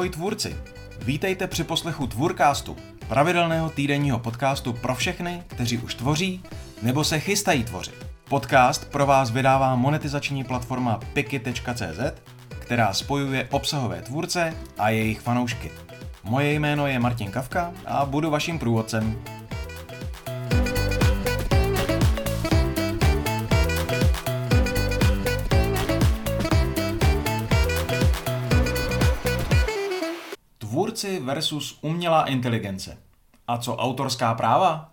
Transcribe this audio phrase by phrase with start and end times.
[0.00, 0.56] Ahoj tvůrci!
[1.02, 2.76] Vítejte při poslechu Tvůrkástu,
[3.08, 6.42] pravidelného týdenního podcastu pro všechny, kteří už tvoří
[6.82, 8.06] nebo se chystají tvořit.
[8.28, 12.20] Podcast pro vás vydává monetizační platforma piki.cz,
[12.58, 15.70] která spojuje obsahové tvůrce a jejich fanoušky.
[16.24, 19.22] Moje jméno je Martin Kavka a budu vaším průvodcem.
[31.00, 32.98] Tvůrci versus umělá inteligence.
[33.48, 34.92] A co autorská práva?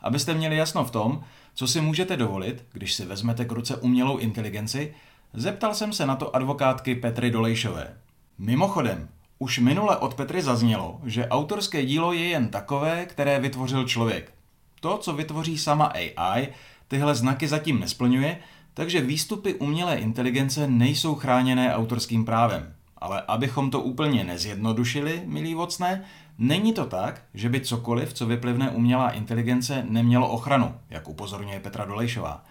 [0.00, 4.18] Abyste měli jasno v tom, co si můžete dovolit, když si vezmete k ruce umělou
[4.18, 4.94] inteligenci,
[5.34, 7.96] zeptal jsem se na to advokátky Petry Dolejšové.
[8.38, 9.08] Mimochodem,
[9.42, 14.32] už minule od Petry zaznělo, že autorské dílo je jen takové, které vytvořil člověk.
[14.80, 16.48] To, co vytvoří sama AI,
[16.88, 18.38] tyhle znaky zatím nesplňuje,
[18.74, 22.74] takže výstupy umělé inteligence nejsou chráněné autorským právem.
[22.98, 26.04] Ale abychom to úplně nezjednodušili, milí vocné,
[26.38, 31.84] není to tak, že by cokoliv, co vyplivne umělá inteligence, nemělo ochranu, jak upozorňuje Petra
[31.84, 32.44] Dolejšová.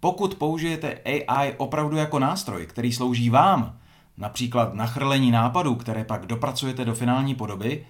[0.00, 3.78] Pokud použijete AI opravdu jako nástroj, který slouží vám,
[4.18, 7.86] například nachrlení nápadů, které pak dopracujete do finální podoby,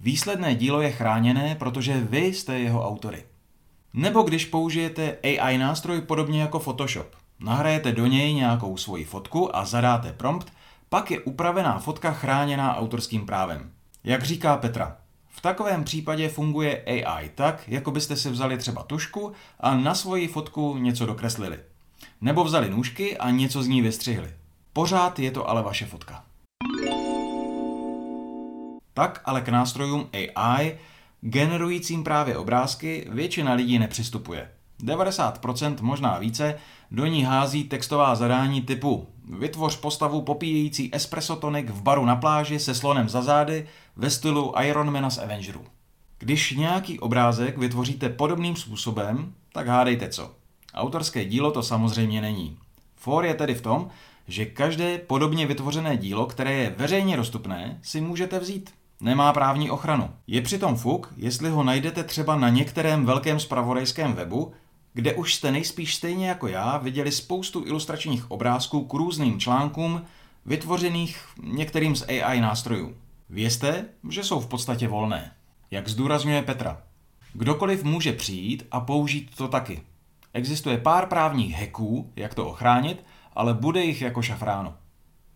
[0.00, 3.24] výsledné dílo je chráněné, protože vy jste jeho autory.
[3.94, 7.06] Nebo když použijete AI nástroj podobně jako Photoshop.
[7.40, 10.52] Nahrajete do něj nějakou svoji fotku a zadáte prompt,
[10.88, 13.70] pak je upravená fotka chráněná autorským právem.
[14.04, 14.96] Jak říká Petra,
[15.28, 20.28] v takovém případě funguje AI tak, jako byste si vzali třeba tušku a na svoji
[20.28, 21.58] fotku něco dokreslili.
[22.20, 24.41] Nebo vzali nůžky a něco z ní vystřihli.
[24.72, 26.24] Pořád je to ale vaše fotka.
[28.94, 30.78] Tak ale k nástrojům AI,
[31.20, 34.50] generujícím právě obrázky, většina lidí nepřistupuje.
[34.84, 36.58] 90%, možná více,
[36.90, 42.58] do ní hází textová zadání typu Vytvoř postavu popíjející espresso tonik v baru na pláži
[42.58, 45.64] se slonem za zády ve stylu Ironmana z Avengerů.
[46.18, 50.30] Když nějaký obrázek vytvoříte podobným způsobem, tak hádejte co.
[50.74, 52.58] Autorské dílo to samozřejmě není.
[52.96, 53.90] For je tedy v tom,
[54.32, 58.70] že každé podobně vytvořené dílo, které je veřejně dostupné, si můžete vzít.
[59.00, 60.10] Nemá právní ochranu.
[60.26, 64.52] Je přitom fuk, jestli ho najdete třeba na některém velkém spravodajském webu,
[64.94, 70.02] kde už jste nejspíš stejně jako já viděli spoustu ilustračních obrázků k různým článkům,
[70.46, 72.96] vytvořených některým z AI nástrojů.
[73.30, 75.32] Vězte, že jsou v podstatě volné.
[75.70, 76.82] Jak zdůrazňuje Petra.
[77.32, 79.82] Kdokoliv může přijít a použít to taky.
[80.34, 83.04] Existuje pár právních heků, jak to ochránit,
[83.34, 84.72] ale bude jich jako šafránu.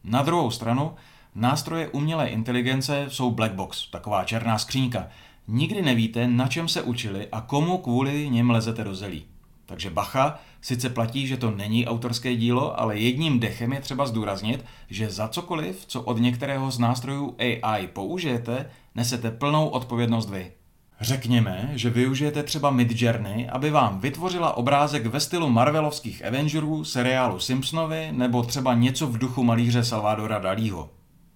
[0.05, 0.95] Na druhou stranu,
[1.35, 5.07] nástroje umělé inteligence jsou black box, taková černá skřínka.
[5.49, 9.25] Nikdy nevíte, na čem se učili a komu kvůli něm lezete do zelí.
[9.67, 14.65] Takže bacha, sice platí, že to není autorské dílo, ale jedním dechem je třeba zdůraznit,
[14.91, 20.53] že za cokoliv, co od některého z nástrojů AI použijete, nesete plnou odpovědnost vy.
[21.01, 28.09] Řekněme, že využijete třeba Midjourney, aby vám vytvořila obrázek ve stylu Marvelovských Avengerů, seriálu Simpsonovi
[28.13, 30.91] nebo třeba něco v duchu malíře Salvadora Dalího.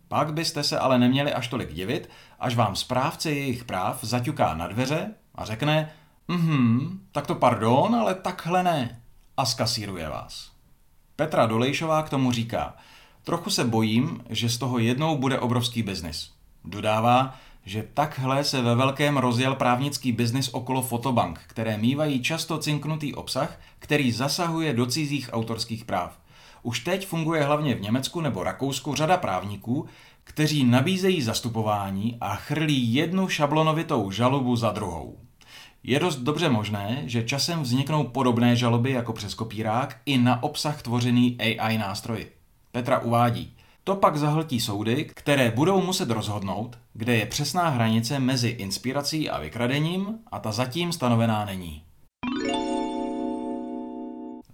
[0.09, 4.66] Pak byste se ale neměli až tolik divit, až vám správce jejich práv zaťuká na
[4.66, 5.91] dveře a řekne
[6.31, 9.02] Mhm, tak to pardon, ale takhle ne.
[9.37, 10.50] A skasíruje vás.
[11.17, 12.75] Petra Dolejšová k tomu říká,
[13.25, 16.32] trochu se bojím, že z toho jednou bude obrovský biznis.
[16.64, 17.34] Dodává,
[17.64, 23.60] že takhle se ve velkém rozjel právnický biznis okolo fotobank, které mývají často cinknutý obsah,
[23.78, 26.18] který zasahuje do cizích autorských práv.
[26.62, 29.86] Už teď funguje hlavně v Německu nebo Rakousku řada právníků,
[30.24, 35.18] kteří nabízejí zastupování a chrlí jednu šablonovitou žalobu za druhou.
[35.82, 40.82] Je dost dobře možné, že časem vzniknou podobné žaloby jako přes kopírák i na obsah
[40.82, 42.32] tvořený AI nástroji.
[42.72, 43.56] Petra uvádí,
[43.90, 49.40] to pak zahltí soudy, které budou muset rozhodnout, kde je přesná hranice mezi inspirací a
[49.40, 51.82] vykradením a ta zatím stanovená není.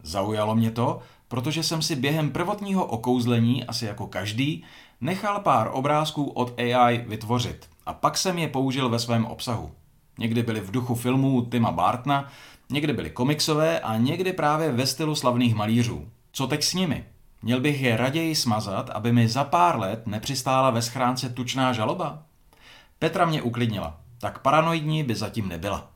[0.02, 4.64] Zaujalo mě to, protože jsem si během prvotního okouzlení, asi jako každý,
[5.00, 9.70] nechal pár obrázků od AI vytvořit a pak jsem je použil ve svém obsahu.
[10.18, 12.28] Někdy byly v duchu filmů Tima Bartna,
[12.70, 16.08] někdy byly komiksové a někdy právě ve stylu slavných malířů.
[16.32, 17.04] Co teď s nimi?
[17.46, 22.22] Měl bych je raději smazat, aby mi za pár let nepřistála ve schránce tučná žaloba?
[22.98, 24.00] Petra mě uklidnila.
[24.20, 25.90] Tak paranoidní by zatím nebyla.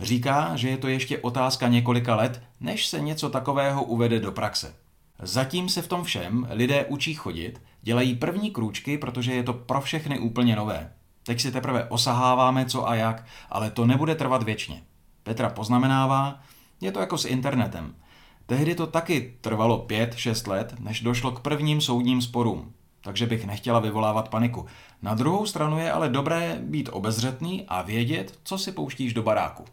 [0.00, 4.74] Říká, že je to ještě otázka několika let, než se něco takového uvede do praxe.
[5.22, 9.80] Zatím se v tom všem lidé učí chodit, dělají první krůčky, protože je to pro
[9.80, 10.92] všechny úplně nové.
[11.22, 14.82] Teď si teprve osaháváme co a jak, ale to nebude trvat věčně.
[15.22, 16.40] Petra poznamenává,
[16.80, 17.94] je to jako s internetem.
[18.46, 22.72] Tehdy to taky trvalo 5-6 let, než došlo k prvním soudním sporům.
[23.00, 24.66] Takže bych nechtěla vyvolávat paniku.
[25.02, 29.64] Na druhou stranu je ale dobré být obezřetný a vědět, co si pouštíš do baráku.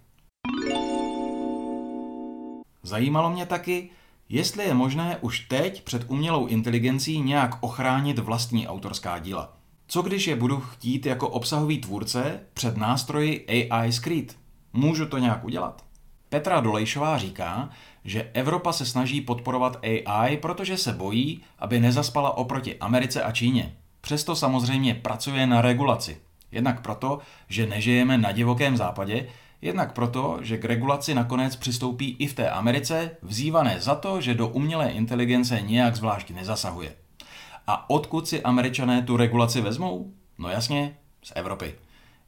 [2.84, 3.90] Zajímalo mě taky,
[4.30, 9.54] jestli je možné už teď před umělou inteligencí nějak ochránit vlastní autorská díla.
[9.88, 14.38] Co když je budu chtít jako obsahový tvůrce před nástroji AI skrýt?
[14.74, 15.89] Můžu to nějak udělat?
[16.30, 17.70] Petra Dolejšová říká,
[18.06, 23.76] že Evropa se snaží podporovat AI, protože se bojí, aby nezaspala oproti Americe a Číně.
[24.02, 26.18] Přesto samozřejmě pracuje na regulaci.
[26.52, 29.28] Jednak proto, že nežijeme na divokém západě,
[29.62, 34.34] jednak proto, že k regulaci nakonec přistoupí i v té Americe, vzývané za to, že
[34.34, 36.96] do umělé inteligence nějak zvlášť nezasahuje.
[37.68, 40.14] A odkud si američané tu regulaci vezmou?
[40.38, 41.76] No jasně, z Evropy.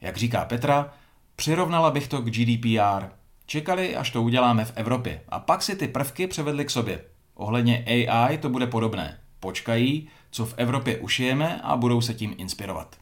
[0.02, 0.94] Jak říká Petra,
[1.36, 3.21] přirovnala bych to k GDPR.
[3.52, 7.02] Čekali, až to uděláme v Evropě a pak si ty prvky převedli k sobě.
[7.34, 9.20] Ohledně AI to bude podobné.
[9.40, 12.96] Počkají, co v Evropě ušijeme a budou se tím inspirovat.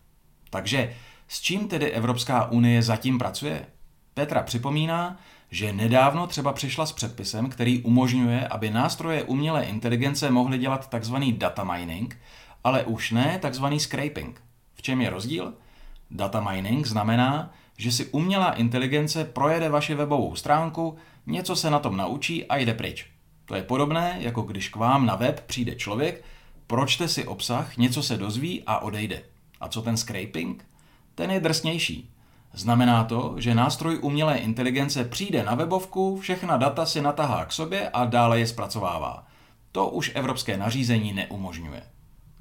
[0.49, 0.95] Takže
[1.27, 3.65] s čím tedy Evropská unie zatím pracuje?
[4.13, 5.17] Petra připomíná,
[5.51, 11.15] že nedávno třeba přišla s předpisem, který umožňuje, aby nástroje umělé inteligence mohly dělat tzv.
[11.31, 12.17] data mining,
[12.63, 13.65] ale už ne tzv.
[13.77, 14.41] scraping.
[14.73, 15.53] V čem je rozdíl?
[16.11, 21.97] Data mining znamená, že si umělá inteligence projede vaši webovou stránku, něco se na tom
[21.97, 23.05] naučí a jde pryč.
[23.45, 26.23] To je podobné, jako když k vám na web přijde člověk,
[26.67, 29.21] pročte si obsah, něco se dozví a odejde.
[29.61, 30.65] A co ten scraping?
[31.15, 32.09] Ten je drsnější.
[32.53, 37.89] Znamená to, že nástroj umělé inteligence přijde na webovku, všechna data si natahá k sobě
[37.89, 39.27] a dále je zpracovává.
[39.71, 41.83] To už evropské nařízení neumožňuje.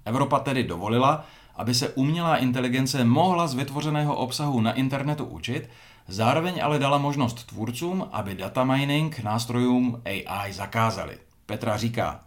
[0.05, 1.25] Evropa tedy dovolila,
[1.59, 5.69] aby se umělá inteligence mohla z vytvořeného obsahu na internetu učit,
[6.09, 11.19] zároveň ale dala možnost tvůrcům, aby data mining nástrojům AI zakázali.
[11.47, 12.21] Petra říká,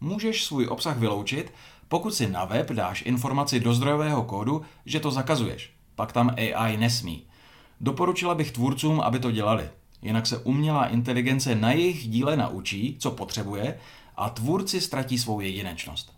[0.00, 1.52] můžeš svůj obsah vyloučit,
[1.88, 5.72] pokud si na web dáš informaci do zdrojového kódu, že to zakazuješ.
[5.94, 7.26] Pak tam AI nesmí.
[7.80, 9.70] Doporučila bych tvůrcům, aby to dělali.
[10.02, 13.78] Jinak se umělá inteligence na jejich díle naučí, co potřebuje,
[14.16, 16.12] a tvůrci ztratí svou jedinečnost.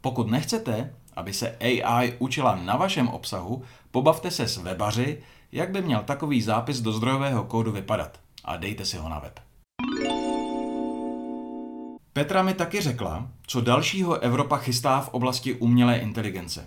[0.00, 5.22] Pokud nechcete, aby se AI učila na vašem obsahu, pobavte se s webaři,
[5.52, 9.40] jak by měl takový zápis do zdrojového kódu vypadat a dejte si ho na web.
[12.12, 16.66] Petra mi taky řekla, co dalšího Evropa chystá v oblasti umělé inteligence.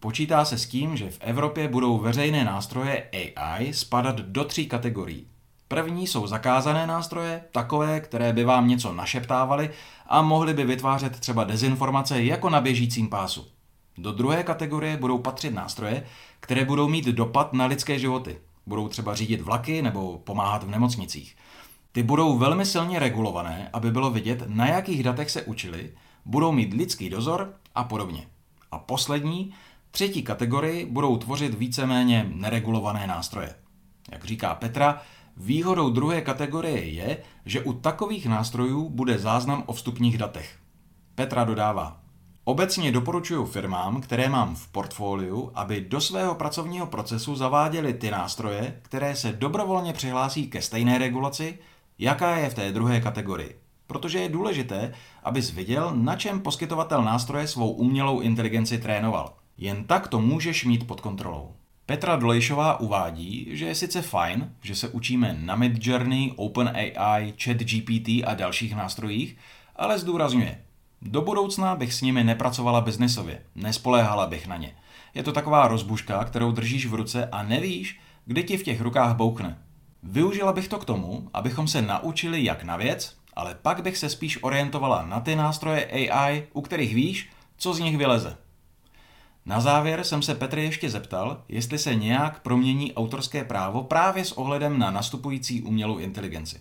[0.00, 5.26] Počítá se s tím, že v Evropě budou veřejné nástroje AI spadat do tří kategorií.
[5.68, 9.70] První jsou zakázané nástroje, takové, které by vám něco našeptávaly
[10.06, 13.46] a mohly by vytvářet třeba dezinformace jako na běžícím pásu.
[13.98, 16.02] Do druhé kategorie budou patřit nástroje,
[16.40, 18.38] které budou mít dopad na lidské životy.
[18.66, 21.36] Budou třeba řídit vlaky nebo pomáhat v nemocnicích.
[21.92, 25.92] Ty budou velmi silně regulované, aby bylo vidět, na jakých datech se učili,
[26.24, 28.26] budou mít lidský dozor a podobně.
[28.70, 29.54] A poslední,
[29.90, 33.54] třetí kategorii budou tvořit víceméně neregulované nástroje.
[34.12, 35.02] Jak říká Petra,
[35.36, 40.58] výhodou druhé kategorie je, že u takových nástrojů bude záznam o vstupních datech.
[41.14, 42.00] Petra dodává,
[42.48, 48.80] Obecně doporučuji firmám, které mám v portfoliu, aby do svého pracovního procesu zaváděly ty nástroje,
[48.82, 51.58] které se dobrovolně přihlásí ke stejné regulaci,
[51.98, 53.58] jaká je v té druhé kategorii.
[53.86, 54.92] Protože je důležité,
[55.24, 59.34] abys viděl, na čem poskytovatel nástroje svou umělou inteligenci trénoval.
[59.58, 61.52] Jen tak to můžeš mít pod kontrolou.
[61.86, 68.34] Petra Dolejšová uvádí, že je sice fajn, že se učíme na Midjourney, OpenAI, ChatGPT a
[68.34, 69.36] dalších nástrojích,
[69.76, 70.58] ale zdůrazňuje,
[71.02, 74.74] do budoucna bych s nimi nepracovala biznesově, nespoléhala bych na ně.
[75.14, 79.16] Je to taková rozbuška, kterou držíš v ruce a nevíš, kdy ti v těch rukách
[79.16, 79.58] boukne.
[80.02, 84.08] Využila bych to k tomu, abychom se naučili jak na věc, ale pak bych se
[84.08, 88.36] spíš orientovala na ty nástroje AI, u kterých víš, co z nich vyleze.
[89.46, 94.32] Na závěr jsem se Petry ještě zeptal, jestli se nějak promění autorské právo právě s
[94.32, 96.60] ohledem na nastupující umělou inteligenci.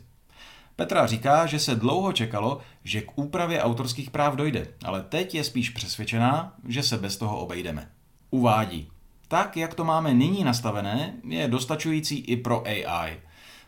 [0.77, 5.43] Petra říká, že se dlouho čekalo, že k úpravě autorských práv dojde, ale teď je
[5.43, 7.89] spíš přesvědčená, že se bez toho obejdeme.
[8.29, 8.89] Uvádí.
[9.27, 13.19] Tak, jak to máme nyní nastavené, je dostačující i pro AI.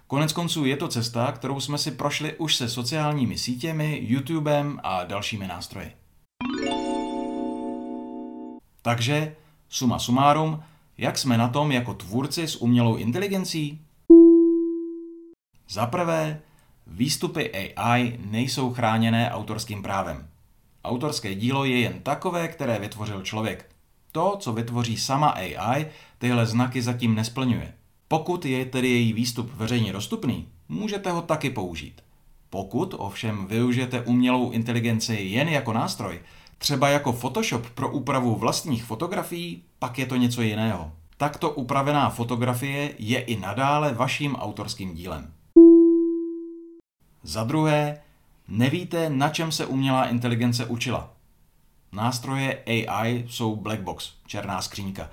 [0.07, 5.03] Konec konců je to cesta, kterou jsme si prošli už se sociálními sítěmi, YouTubem a
[5.03, 5.91] dalšími nástroji.
[8.81, 9.35] Takže,
[9.69, 10.63] suma sumárum,
[10.97, 13.81] jak jsme na tom jako tvůrci s umělou inteligencí?
[15.69, 16.41] Za prvé,
[16.91, 20.27] výstupy AI nejsou chráněné autorským právem.
[20.83, 23.69] Autorské dílo je jen takové, které vytvořil člověk.
[24.11, 27.73] To, co vytvoří sama AI, tyhle znaky zatím nesplňuje.
[28.07, 32.01] Pokud je tedy její výstup veřejně dostupný, můžete ho taky použít.
[32.49, 36.19] Pokud ovšem využijete umělou inteligenci jen jako nástroj,
[36.57, 40.91] třeba jako Photoshop pro úpravu vlastních fotografií, pak je to něco jiného.
[41.17, 45.33] Takto upravená fotografie je i nadále vaším autorským dílem.
[47.29, 48.01] Za druhé,
[48.47, 51.13] nevíte, na čem se umělá inteligence učila.
[51.91, 55.09] Nástroje AI jsou black box, černá skříňka.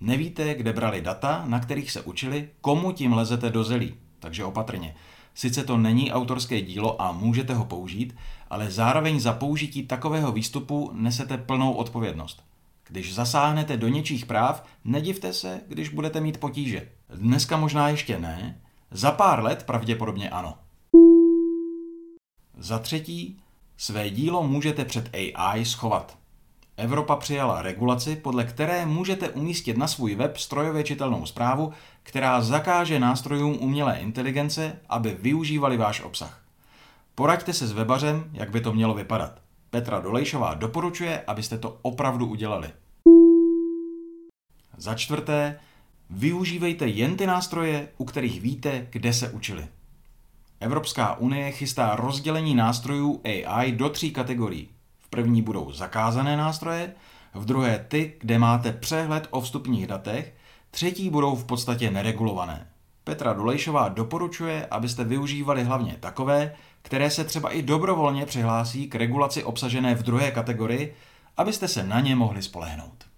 [0.00, 4.94] Nevíte, kde brali data, na kterých se učili, komu tím lezete do zelí, takže opatrně.
[5.34, 8.16] Sice to není autorské dílo a můžete ho použít,
[8.50, 12.42] ale zároveň za použití takového výstupu nesete plnou odpovědnost.
[12.88, 16.88] Když zasáhnete do něčích práv, nedivte se, když budete mít potíže.
[17.14, 20.54] Dneska možná ještě ne, za pár let pravděpodobně ano.
[22.62, 23.40] Za třetí,
[23.76, 26.18] své dílo můžete před AI schovat.
[26.76, 33.00] Evropa přijala regulaci, podle které můžete umístit na svůj web strojově čitelnou zprávu, která zakáže
[33.00, 36.40] nástrojům umělé inteligence, aby využívali váš obsah.
[37.14, 39.40] Poraďte se s webařem, jak by to mělo vypadat.
[39.70, 42.70] Petra Dolejšová doporučuje, abyste to opravdu udělali.
[44.76, 45.60] Za čtvrté,
[46.10, 49.68] využívejte jen ty nástroje, u kterých víte, kde se učili.
[50.60, 54.68] Evropská unie chystá rozdělení nástrojů AI do tří kategorií.
[54.98, 56.92] V první budou zakázané nástroje,
[57.34, 60.34] v druhé ty, kde máte přehled o vstupních datech,
[60.70, 62.66] třetí budou v podstatě neregulované.
[63.04, 69.44] Petra Dolejšová doporučuje, abyste využívali hlavně takové, které se třeba i dobrovolně přihlásí k regulaci
[69.44, 70.94] obsažené v druhé kategorii,
[71.36, 73.09] abyste se na ně mohli spolehnout.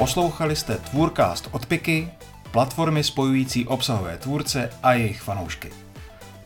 [0.00, 2.08] Poslouchali jste Tvůrcast od Piky,
[2.50, 5.70] platformy spojující obsahové tvůrce a jejich fanoušky.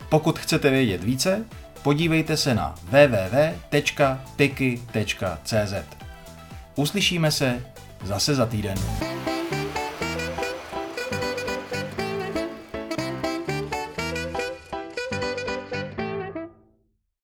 [0.09, 1.45] Pokud chcete vědět více,
[1.83, 3.73] podívejte se na www.piky.cz.
[6.75, 7.65] Uslyšíme se
[8.03, 8.77] zase za týden.